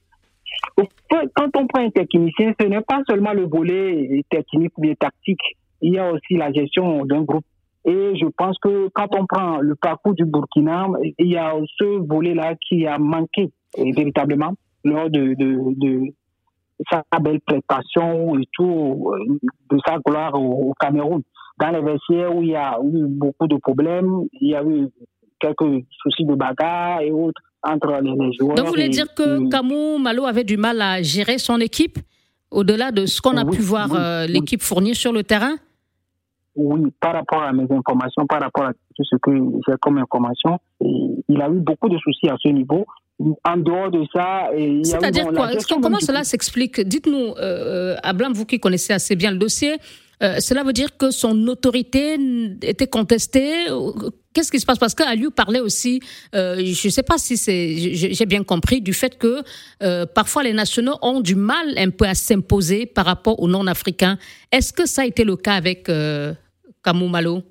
[0.77, 5.57] Quand on prend un technicien, ce n'est pas seulement le volet technique ou bien tactique,
[5.81, 7.45] il y a aussi la gestion d'un groupe.
[7.85, 10.87] Et je pense que quand on prend le parcours du Burkina,
[11.19, 14.53] il y a ce volet-là qui a manqué véritablement
[14.83, 15.35] lors de,
[16.91, 19.39] sa belle prestation et tout, euh,
[19.71, 21.21] de sa gloire au, Cameroun.
[21.59, 24.89] Dans les vestiaires où il y a eu beaucoup de problèmes, il y a eu
[25.39, 28.55] quelques soucis de bagarre et autres entre les, joueurs.
[28.55, 31.97] Donc vous voulez dire que Camou Malo avait du mal à gérer son équipe
[32.51, 35.55] au-delà de ce qu'on a pu voir euh, l'équipe fournir sur le terrain?
[36.55, 39.31] Oui, par rapport à mes informations, par rapport à tout ce que
[39.67, 42.85] j'ai comme information, il a eu beaucoup de soucis à ce niveau
[43.19, 44.49] en dehors de ça,
[44.83, 45.51] c'est-à-dire quoi
[45.81, 49.77] Comment cela s'explique Dites-nous, euh, Ablam, vous qui connaissez assez bien le dossier,
[50.23, 52.17] euh, cela veut dire que son autorité
[52.61, 53.67] était contestée.
[54.33, 54.77] Qu'est-ce qui se passe?
[54.77, 56.01] Parce qu'Aliou parlait aussi,
[56.35, 59.41] euh, je ne sais pas si c'est, j'ai bien compris, du fait que
[59.81, 64.17] euh, parfois les nationaux ont du mal un peu à s'imposer par rapport aux non-africains.
[64.51, 66.33] Est-ce que ça a été le cas avec euh,
[66.83, 67.43] Kamou Malo?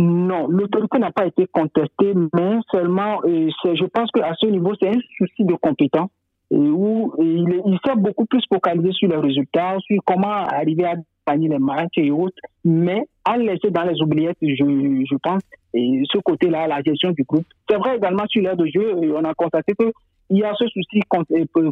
[0.00, 5.00] Non, l'autorité n'a pas été contestée, mais seulement, je pense qu'à ce niveau, c'est un
[5.18, 6.10] souci de compétence
[6.50, 10.94] où il, il s'est beaucoup plus focalisé sur les résultats, sur comment arriver à
[11.26, 15.42] gagner les matchs et autres, mais à laisser dans les oubliettes, je, pense,
[15.74, 17.44] ce côté-là, la gestion du groupe.
[17.68, 21.00] C'est vrai également sur l'air de jeu, on a constaté qu'il y a ce souci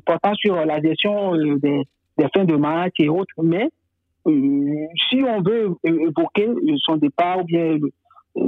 [0.05, 1.83] portant sur la gestion euh, des,
[2.35, 3.69] fins de match et autres, mais
[4.27, 6.49] euh, si on veut évoquer
[6.85, 7.79] son départ ou bien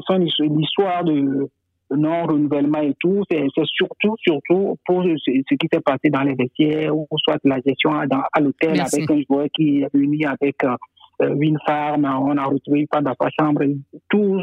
[0.06, 1.48] son l'histoire de
[1.90, 7.06] non-renouvellement et tout, c'est surtout, surtout pour ce, qui s'est passé dans les vestiaires ou
[7.24, 12.04] soit la gestion à, l'hôtel avec un joueur qui est venu avec euh, une femme,
[12.04, 13.62] on a retrouvé pas dans sa chambre,
[14.08, 14.40] tout,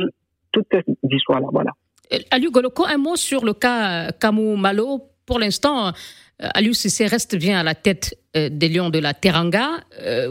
[0.52, 1.72] toute cette histoire-là, voilà.
[2.14, 5.02] Euh, Aliou Goloko, un mot sur le cas Kamou Malo.
[5.26, 5.92] Pour l'instant, euh,
[6.40, 9.80] Aliou Sissé reste bien à la tête des Lions de la Teranga.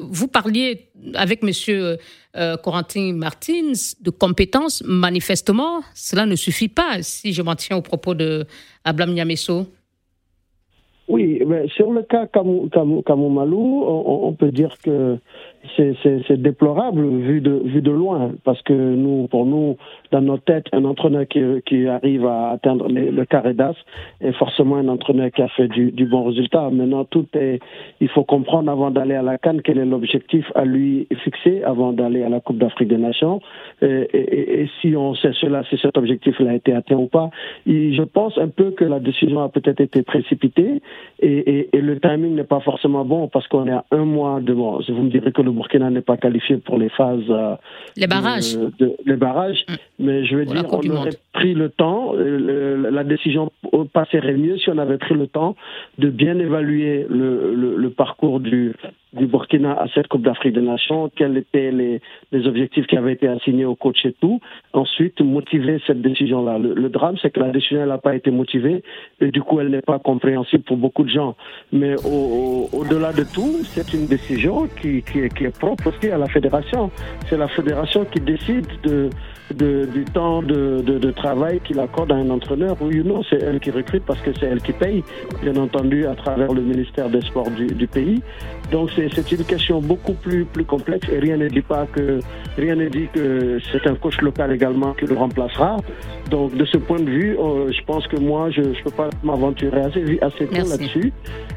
[0.02, 1.98] Vous parliez avec Monsieur
[2.62, 4.84] Corentin Martins de compétences.
[4.86, 8.46] Manifestement, cela ne suffit pas, si je m'en tiens au propos de
[8.84, 9.16] Ablam.
[11.08, 12.68] Oui, mais sur le cas Kamou,
[13.30, 15.18] Malou, on, peut dire que
[15.76, 19.76] c'est déplorable vu de, vu de loin, parce que nous, pour nous,
[20.10, 23.74] dans nos têtes, un entraîneur qui, qui arrive à atteindre le carré d'as
[24.20, 26.70] est forcément un entraîneur qui a fait du, du, bon résultat.
[26.70, 27.60] Maintenant, tout est,
[28.00, 31.92] il faut comprendre avant d'aller à la Cannes quel est l'objectif à lui fixer avant
[31.92, 33.40] d'aller à la Coupe d'Afrique des Nations.
[33.82, 37.30] Et, si on sait cela, si cet objectif a été atteint ou pas,
[37.66, 40.82] je pense un peu que la décision a peut-être été précipitée
[41.20, 44.52] et, le timing n'est pas forcément bon parce qu'on est à un mois de.
[44.52, 47.28] Vous me direz que le Burkina n'est pas qualifié pour les phases.
[47.28, 47.56] Euh,
[47.96, 48.56] les barrages.
[49.04, 49.64] les barrages.
[49.68, 49.74] Mm.
[49.98, 53.50] Mais je veux dire, on aurait pris le temps, euh, la décision
[53.92, 55.56] passerait mieux si on avait pris le temps
[55.98, 58.74] de bien évaluer le, le, parcours du,
[59.12, 62.00] du Burkina à cette Coupe d'Afrique des Nations, quels étaient les,
[62.46, 64.40] objectifs qui avaient été assignés au coach et tout.
[64.72, 66.58] Ensuite, motiver cette décision-là.
[66.58, 68.82] Le, drame, c'est que la décision n'a pas été motivée
[69.20, 71.34] et du coup, elle n'est pas compréhensible pour beaucoup de gens.
[71.72, 76.90] Mais au-delà de tout, c'est une décision qui, est, propre aussi à la fédération.
[77.26, 79.08] C'est la fédération qui décide de
[79.54, 82.76] de, du temps de travail qu'il accorde à un entraîneur.
[82.80, 85.02] Oui ou non, c'est elle qui recrute parce que c'est elle qui paye,
[85.42, 88.22] bien entendu, à travers le ministère des Sports du, du pays.
[88.72, 92.20] Donc c'est une question beaucoup plus, plus complexe et rien ne dit pas que
[92.56, 95.76] rien ne dit que c'est un coach local également qui le remplacera.
[96.30, 99.10] Donc de ce point de vue, euh, je pense que moi je ne peux pas
[99.22, 101.12] m'aventurer assez, assez tôt là-dessus.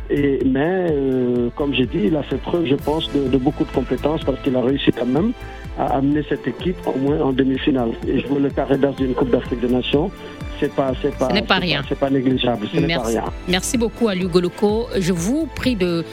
[0.10, 3.63] Et mais euh, comme j'ai dit, il a fait preuve, je pense, de, de beaucoup
[3.63, 5.32] de compétences parce qu'il a réussi quand même
[5.78, 7.91] à amener cette équipe au moins en demi-finale.
[8.08, 10.12] Et jouer le carré d'as d'une Coupe d'Afrique des Nations,
[10.60, 11.82] c'est pas, c'est pas, ce n'est pas rien.
[11.88, 12.67] C'est pas négligeable.
[12.71, 13.13] Ce Merci.
[13.13, 13.34] Pas rien.
[13.47, 14.88] Merci beaucoup à Goloko.
[14.99, 16.04] Je vous prie de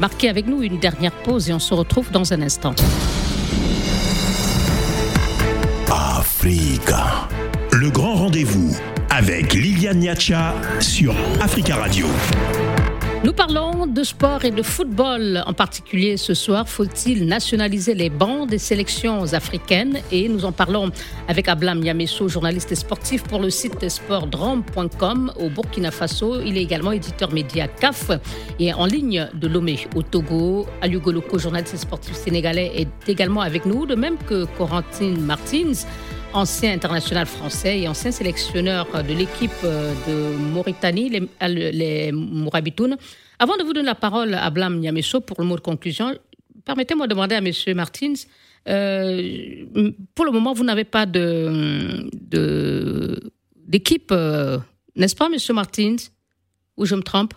[0.00, 2.74] marquer avec nous une dernière pause et on se retrouve dans un instant.
[5.90, 7.28] Africa.
[7.72, 8.76] Le grand rendez-vous
[9.10, 12.06] avec Liliane Niacha sur Africa Radio.
[13.26, 16.68] Nous parlons de sport et de football en particulier ce soir.
[16.68, 19.98] Faut-il nationaliser les bancs des sélections africaines?
[20.12, 20.92] Et nous en parlons
[21.26, 26.40] avec Ablam Yamesso, journaliste sportif pour le site sportdrome.com au Burkina Faso.
[26.40, 28.12] Il est également éditeur média CAF
[28.60, 30.64] et en ligne de Lomé au Togo.
[30.80, 31.02] Aliou
[31.36, 35.72] journaliste sportif sénégalais, est également avec nous, de même que Corentine Martins
[36.36, 42.96] ancien international français et ancien sélectionneur de l'équipe euh, de Mauritanie, les, euh, les Mourabitoun.
[43.38, 46.14] Avant de vous donner la parole à Blam Niamesso pour le mot de conclusion,
[46.64, 47.50] permettez-moi de demander à M.
[47.74, 48.12] Martins,
[48.68, 49.64] euh,
[50.14, 52.10] pour le moment, vous n'avez pas de,
[53.66, 54.12] d'équipe,
[54.94, 55.54] n'est-ce pas, M.
[55.54, 55.96] Martins?
[56.76, 57.32] Ou je me trompe?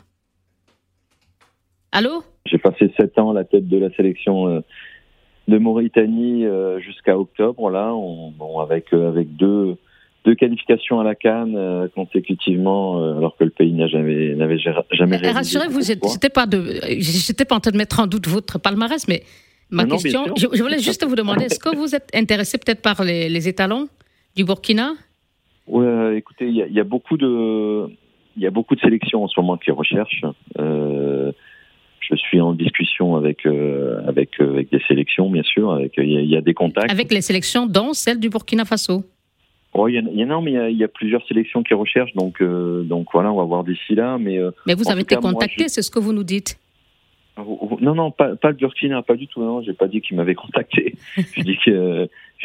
[1.93, 2.23] Allô?
[2.45, 4.61] J'ai passé sept ans à la tête de la sélection
[5.49, 9.75] de Mauritanie euh, jusqu'à octobre, là, on, bon, avec, euh, avec deux,
[10.23, 15.17] deux qualifications à la Cannes euh, consécutivement, alors que le pays n'a jamais, n'avait jamais
[15.17, 19.23] Rassurez-vous, j'étais pas de, j'étais pas en train de mettre en doute votre palmarès, mais
[19.71, 23.47] ma question, je, voulais juste vous demander, est-ce que vous êtes intéressé peut-être par les,
[23.47, 23.87] étalons
[24.35, 24.93] du Burkina?
[25.67, 25.85] Oui,
[26.15, 27.87] écoutez, il y, y, a beaucoup de,
[28.37, 30.25] il y a beaucoup de sélections en ce moment qui recherchent.
[32.11, 35.71] Je suis en discussion avec euh, avec euh, avec des sélections, bien sûr.
[35.71, 36.91] Avec il y, a des contacts.
[36.91, 39.03] Avec les sélections, dont celle du Burkina Faso.
[39.73, 42.81] Oh, il y, en a, mais il y, a, plusieurs sélections qui recherchent, donc euh,
[42.81, 44.17] donc voilà, on va voir d'ici là.
[44.17, 46.59] Mais mais vous avez été contacté, c'est ce que vous nous dites.
[47.79, 49.41] Non, non, pas, pas le Burkina, pas du tout.
[49.41, 50.95] Non, j'ai pas dit qu'il m'avait contacté.
[51.15, 51.43] que j'ai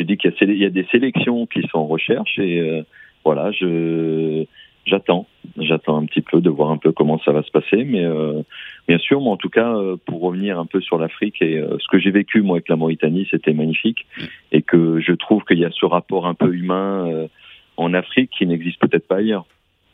[0.04, 2.84] dit qu'il y, y, a des sélections qui sont en recherche et
[3.24, 4.46] voilà, je
[4.86, 5.26] j'attends,
[5.58, 8.42] j'attends un petit peu de voir un peu comment ça va se passer, mais euh,
[8.88, 11.76] bien sûr, moi en tout cas, euh, pour revenir un peu sur l'Afrique et euh,
[11.80, 14.06] ce que j'ai vécu moi avec la Mauritanie, c'était magnifique,
[14.52, 17.28] et que je trouve qu'il y a ce rapport un peu humain
[17.76, 19.46] en Afrique qui n'existe peut-être pas ailleurs.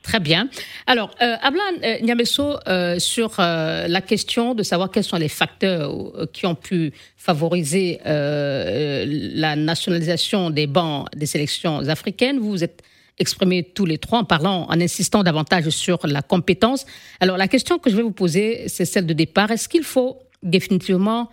[0.03, 0.49] Très bien.
[0.87, 1.61] Alors, euh, Ablan
[2.03, 2.55] Niamesso,
[2.99, 5.93] sur la question de savoir quels sont les facteurs
[6.33, 12.83] qui ont pu favoriser la nationalisation des bancs des sélections africaines, vous êtes
[13.21, 16.87] exprimé tous les trois en parlant, en insistant davantage sur la compétence.
[17.21, 19.51] Alors la question que je vais vous poser, c'est celle de départ.
[19.51, 21.29] Est-ce qu'il faut définitivement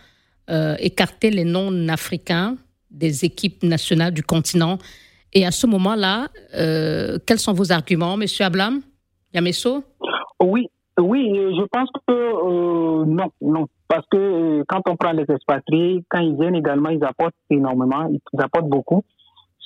[0.49, 2.57] euh, écarter les non-africains
[2.91, 4.77] des équipes nationales du continent?
[5.33, 8.81] Et à ce moment-là, euh, quels sont vos arguments, Monsieur Ablam
[9.33, 9.83] Yamesso?
[10.43, 10.67] Oui,
[10.99, 13.67] oui, je pense que euh, non, non.
[13.87, 18.41] Parce que quand on prend les expatriés, quand ils viennent également, ils apportent énormément, ils
[18.41, 19.03] apportent beaucoup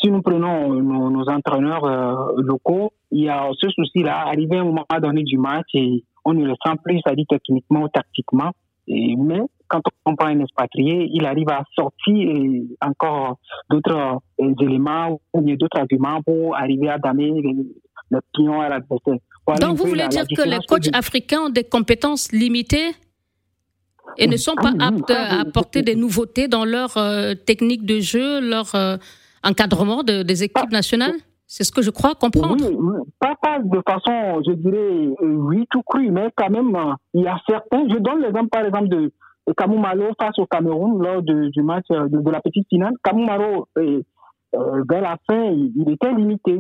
[0.02, 4.66] si nous prenons nos, entraîneurs euh, locaux, il y a ce souci-là, arrivé à un
[4.66, 8.52] moment donné du match et on ne le sent plus, ça dit techniquement ou tactiquement.
[8.88, 12.36] Et, mais quand on prend un expatrié, il arrive à sortir
[12.82, 13.38] encore
[13.70, 17.32] d'autres euh, éléments ou d'autres arguments pour arriver à donner
[18.10, 19.18] l'opinion à l'adversaire.
[19.60, 22.92] Donc vous voulez dire que les coachs africains ont des compétences limitées
[24.18, 26.94] et ne sont pas aptes à apporter des nouveautés dans leur
[27.46, 28.76] technique de jeu, leur
[29.44, 31.16] encadrement des équipes nationales
[31.52, 32.66] c'est ce que je crois comprendre.
[32.66, 36.74] Oui, pas, pas de façon, je dirais, oui, tout cru, mais quand même,
[37.14, 37.90] il y a certains.
[37.90, 39.12] Je donne l'exemple, par exemple, de,
[39.58, 42.94] Kamou Malo face au Cameroun lors du match de, la petite finale.
[43.04, 46.58] Kamou Malo, vers la fin, il, était limité.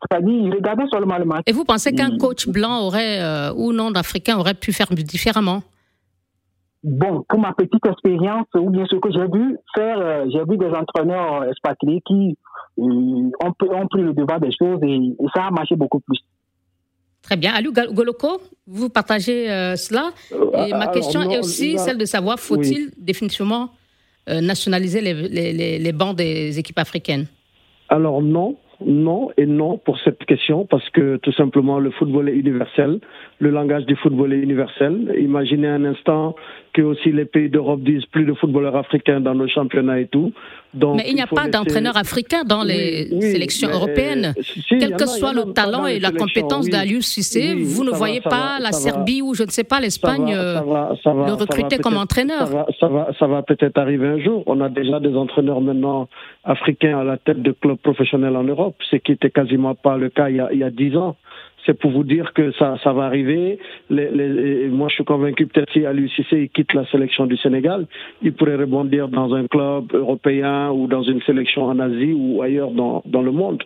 [0.00, 1.42] C'est-à-dire, il regardait seulement le match.
[1.48, 5.64] Et vous pensez qu'un coach blanc aurait, ou non d'Africain, aurait pu faire différemment?
[6.82, 10.70] Bon, pour ma petite expérience, ou bien ce que j'ai vu faire, j'ai vu des
[10.74, 12.38] entraîneurs expatriés qui
[12.78, 14.98] ont, ont, pris le devant des choses et,
[15.34, 16.18] ça a marché beaucoup plus.
[17.22, 17.52] Très bien.
[17.52, 20.10] Alou Goloko, vous partagez cela.
[20.66, 23.70] Et ma question est aussi celle de savoir, faut-il définitivement
[24.26, 27.26] nationaliser les, les, les, bancs des équipes africaines?
[27.90, 32.34] Alors non, non et non pour cette question parce que tout simplement le football est
[32.36, 33.00] universel,
[33.38, 35.14] le langage du football est universel.
[35.18, 36.34] Imaginez un instant
[36.72, 40.32] que aussi les pays d'Europe disent plus de footballeurs africains dans nos championnats et tout.
[40.72, 44.34] Donc, mais il n'y a pas d'entraîneur africain dans les sélections européennes.
[44.68, 48.70] Quel que soit le talent et la compétence d'Alius Cissé, vous ne voyez pas la
[48.70, 52.66] Serbie ou je ne sais pas l'Espagne le recruter comme entraîneur.
[52.78, 54.44] Ça va, ça va, peut-être arriver un jour.
[54.46, 56.08] On a déjà des entraîneurs maintenant
[56.44, 60.08] africains à la tête de clubs professionnels en Europe, ce qui n'était quasiment pas le
[60.08, 61.16] cas il y a, 10 ans
[61.66, 63.58] c'est pour vous dire que ça, ça va arriver.
[63.88, 67.86] Les, les, moi, je suis convaincu peut-être si l'UCC il quitte la sélection du Sénégal,
[68.22, 72.70] il pourrait rebondir dans un club européen ou dans une sélection en Asie ou ailleurs
[72.70, 73.62] dans, dans le monde.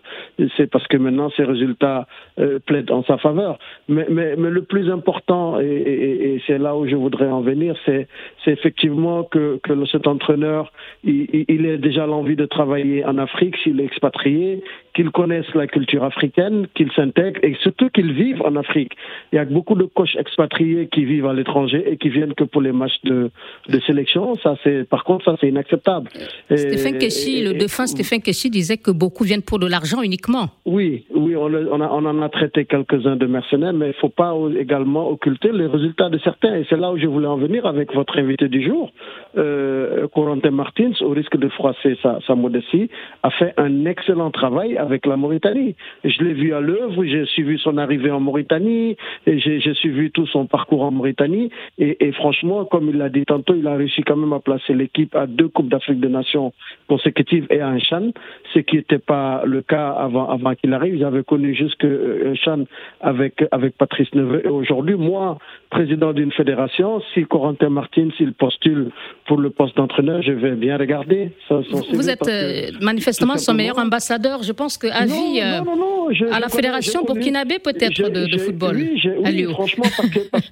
[0.57, 2.07] C'est parce que maintenant ses résultats
[2.39, 3.59] euh, plaident en sa faveur.
[3.87, 7.41] Mais, mais, mais le plus important, et, et, et c'est là où je voudrais en
[7.41, 8.07] venir, c'est
[8.47, 10.71] effectivement que, que cet entraîneur,
[11.03, 15.67] il, il ait déjà l'envie de travailler en Afrique s'il est expatrié, qu'il connaisse la
[15.67, 18.93] culture africaine, qu'il s'intègre et surtout qu'ils vivent en Afrique.
[19.31, 22.43] Il y a beaucoup de coachs expatriés qui vivent à l'étranger et qui viennent que
[22.43, 23.31] pour les matchs de,
[23.69, 24.35] de sélection.
[24.43, 26.09] Ça, c'est, par contre, ça, c'est inacceptable.
[26.53, 30.47] Stéphane Keshi, le défunt Stéphane Keshi disait que beaucoup viennent pour de l'argent uniquement.
[30.65, 33.93] Oui, oui, on, on, a, on en a traité quelques-uns de mercenaires, mais il ne
[33.93, 36.55] faut pas également occulter les résultats de certains.
[36.55, 38.91] Et c'est là où je voulais en venir avec votre invité du jour,
[39.37, 42.89] euh, Corentin Martins, au risque de froisser sa, sa modestie,
[43.23, 45.75] a fait un excellent travail avec la Mauritanie.
[46.03, 50.27] Je l'ai vu à l'œuvre, j'ai suivi son arrivée en Mauritanie, et j'ai suivi tout
[50.27, 54.01] son parcours en Mauritanie, et, et franchement, comme il l'a dit tantôt, il a réussi
[54.03, 56.53] quand même à placer l'équipe à deux Coupes d'Afrique des Nations
[56.87, 58.11] consécutives et à un Chan,
[58.53, 60.99] ce qui n'était pas le cas avant, avant qu'il arrive.
[60.99, 62.65] J'avais connu jusque euh, un Chan
[63.01, 65.37] avec, avec Patrice Neveu, et aujourd'hui, moi,
[65.69, 68.91] président d'une fédération, si Corentin Martin, s'il postule
[69.27, 71.31] pour le poste d'entraîneur, je vais bien regarder.
[71.49, 74.43] Vous êtes euh, manifestement son meilleur ambassadeur.
[74.43, 78.75] Je pense que avis euh, à la fédération burkinabé peut-être de, football.
[78.75, 79.85] Oui, oui franchement,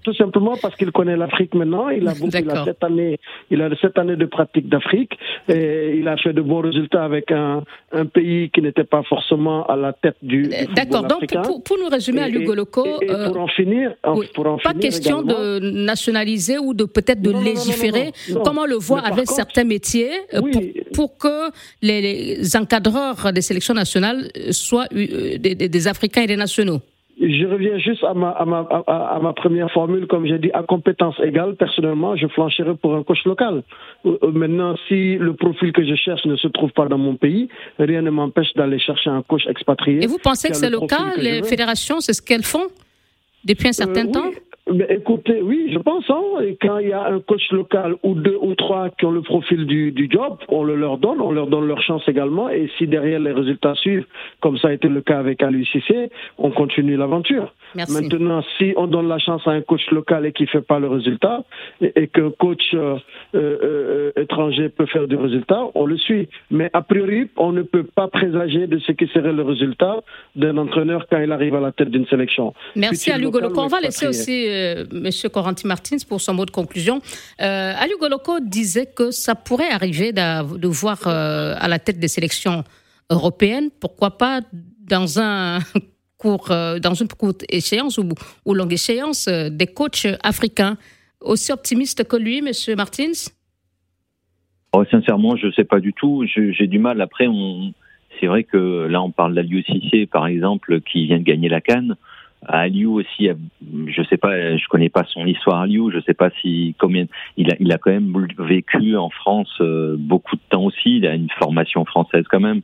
[0.04, 1.90] tout simplement parce qu'il connaît l'Afrique maintenant.
[1.90, 3.20] Il a, il a sept années,
[3.52, 5.14] il a sept années de pratique d'Afrique
[5.48, 9.66] et il a fait de bons résultats avec un, un pays qui n'était pas forcément
[9.68, 10.46] à la tête du.
[10.46, 11.04] Euh, d'accord.
[11.04, 12.86] Donc pour, pour, nous résumer à Lugo Loco,
[13.28, 13.94] pour en finir,
[14.34, 18.12] pour en pas question de nationaliser ou de peut-être de légiférer.
[18.44, 20.50] Comment le voit avec certains métiers pour,
[20.94, 21.50] pour, que
[21.82, 26.82] les, les encadreurs des sélections nationales soient euh, des, des, Africains et des nationaux
[27.20, 30.64] je reviens juste à ma, à ma, à, ma première formule, comme j'ai dit, à
[30.64, 33.64] compétence égale, personnellement, je flancherai pour un coach local.
[34.06, 37.16] Euh, euh, maintenant, si le profil que je cherche ne se trouve pas dans mon
[37.16, 40.04] pays, rien ne m'empêche d'aller chercher un coach expatrié.
[40.04, 42.68] Et vous pensez que c'est le, cas Les fédérations, c'est ce qu'elles font
[43.46, 44.32] depuis un certain temps
[44.72, 46.06] mais écoutez, oui, je pense.
[46.10, 46.22] Hein,
[46.62, 49.66] quand il y a un coach local ou deux ou trois qui ont le profil
[49.66, 52.50] du, du job, on le leur donne, on leur donne leur chance également.
[52.50, 54.06] Et si derrière les résultats suivent,
[54.40, 57.54] comme ça a été le cas avec Cissé, on continue l'aventure.
[57.76, 60.88] Maintenant, si on donne la chance à un coach local et qui fait pas le
[60.88, 61.44] résultat,
[61.82, 62.98] et, et qu'un coach euh,
[63.36, 63.58] euh,
[64.16, 66.30] euh, étranger peut faire du résultat, on le suit.
[66.52, 69.98] Mais a priori, on ne peut pas présager de ce qui serait le résultat
[70.36, 72.54] d'un entraîneur quand il arrive à la tête d'une sélection.
[72.76, 76.52] Merci à Lugo On va laisser aussi euh, Monsieur Corentin Martins pour son mot de
[76.52, 77.02] conclusion.
[77.42, 82.08] Euh, Ali Goloko disait que ça pourrait arriver de voir euh, à la tête des
[82.08, 82.64] sélections
[83.10, 84.42] européennes, pourquoi pas
[84.88, 85.60] dans un
[86.18, 90.78] court, dans une courte échéance ou, longue échéance, des coachs africains.
[91.20, 93.30] Aussi optimistes que lui, Monsieur Martins?
[94.74, 96.26] Oh, Sincèrement, je ne sais pas du tout.
[96.26, 97.00] J'ai du mal.
[97.02, 97.28] Après,
[98.20, 101.62] c'est vrai que là, on parle d'Aliou Cissé, par exemple, qui vient de gagner la
[101.62, 101.96] Cannes
[102.46, 103.30] à Aliou aussi,
[103.88, 107.06] je sais pas, je connais pas son histoire à Aliou, je sais pas si combien
[107.38, 111.08] il a, il a quand même vécu en France euh, beaucoup de temps aussi, il
[111.08, 112.62] a une formation française quand même.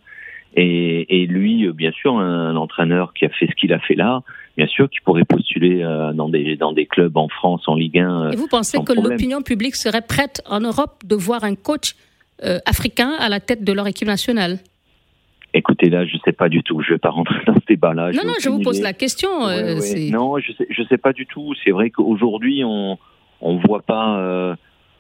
[0.56, 3.96] Et, et lui, euh, bien sûr, un, entraîneur qui a fait ce qu'il a fait
[3.96, 4.22] là,
[4.58, 5.82] bien sûr, qui pourrait postuler
[6.14, 8.32] dans des dans des clubs en France, en Ligue 1.
[8.32, 11.96] Et vous pensez que l'opinion publique serait prête en Europe de voir un coach
[12.66, 14.60] africain à la tête de leur équipe nationale?
[15.54, 16.82] Écoutez, là, je ne sais pas du tout.
[16.82, 18.12] Je ne vais pas rentrer dans ce débat-là.
[18.12, 19.30] Non, non, je vous pose la question.
[20.12, 21.54] Non, je sais, je sais pas du tout.
[21.64, 22.98] C'est vrai qu'aujourd'hui, on
[23.42, 24.58] on voit pas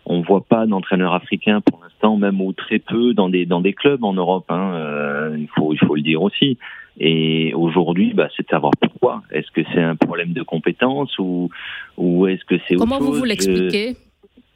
[0.09, 3.73] on voit pas d'entraîneurs africains pour l'instant, même ou très peu dans des dans des
[3.73, 4.45] clubs en Europe.
[4.49, 6.57] Hein, euh, il faut il faut le dire aussi.
[6.99, 9.21] Et aujourd'hui, bah, c'est de savoir pourquoi.
[9.31, 11.49] Est-ce que c'est un problème de compétence ou
[11.97, 13.95] ou est-ce que c'est comment vous vous l'expliquez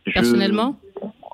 [0.06, 0.76] personnellement?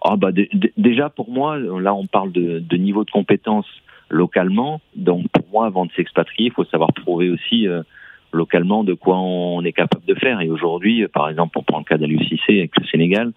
[0.03, 0.32] Ah bah
[0.78, 3.66] déjà pour moi, là on parle de, de niveau de compétence
[4.10, 4.82] localement.
[4.95, 7.68] Donc pour moi, avant de s'expatrier, il faut savoir prouver aussi.
[7.68, 7.84] Euh,
[8.32, 10.39] localement de quoi on est capable de faire.
[10.41, 13.34] Et aujourd'hui, par exemple, on prend le cas d'Aliou avec le Sénégal,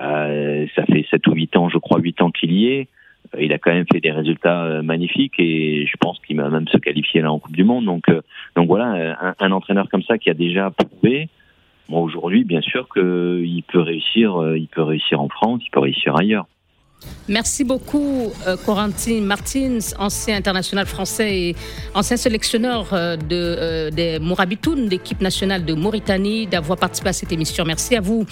[0.00, 2.88] euh, ça fait 7 ou 8 ans, je crois, 8 ans qu'il y est.
[3.34, 6.50] Euh, il a quand même fait des résultats euh, magnifiques et je pense qu'il va
[6.50, 7.86] même se qualifier là en Coupe du Monde.
[7.86, 8.04] Donc,
[8.56, 11.28] donc voilà, un, un entraîneur comme ça qui a déjà prouvé,
[11.88, 16.16] moi aujourd'hui, bien sûr qu'il peut réussir, il peut réussir en France, il peut réussir
[16.16, 16.46] ailleurs.
[17.28, 21.56] Merci beaucoup, euh, Corentin Martins, ancien international français et
[21.94, 27.32] ancien sélectionneur euh, de, euh, des Mourabitoun, l'équipe nationale de Mauritanie, d'avoir participé à cette
[27.32, 27.64] émission.
[27.64, 28.24] Merci à vous.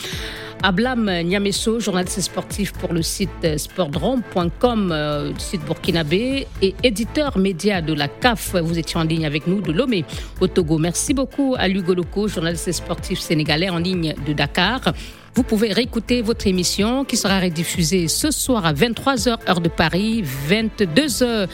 [0.63, 8.09] Ablam Niamesso, journaliste sportif pour le site sportdrome.com, site burkinabé, et éditeur média de la
[8.09, 8.55] CAF.
[8.55, 10.05] Vous étiez en ligne avec nous de Lomé
[10.41, 10.79] au Togo.
[10.79, 14.95] Merci beaucoup à Lugo Loco, journaliste sportif sénégalais en ligne de Dakar.
[15.35, 20.23] Vous pouvez réécouter votre émission qui sera rediffusée ce soir à 23h heure de Paris,
[20.49, 21.49] 22h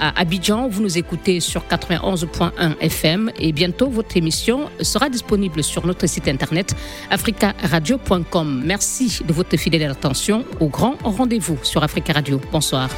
[0.00, 0.68] à Abidjan.
[0.68, 6.28] Vous nous écoutez sur 91.1 FM et bientôt votre émission sera disponible sur notre site
[6.28, 6.74] internet
[7.10, 8.62] africaradio.com.
[8.64, 12.40] Merci de votre fidèle attention au grand rendez-vous sur Africa Radio.
[12.50, 12.88] Bonsoir.